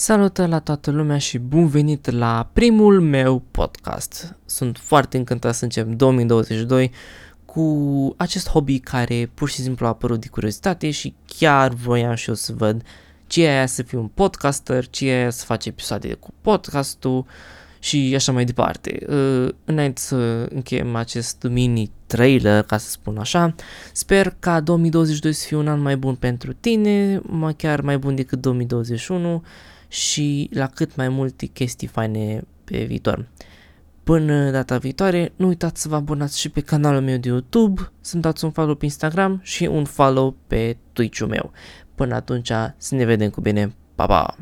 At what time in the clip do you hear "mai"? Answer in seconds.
18.32-18.44, 25.80-25.96, 27.22-27.54, 27.80-27.98, 30.96-31.08